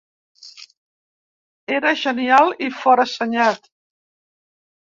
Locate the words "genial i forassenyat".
2.05-3.73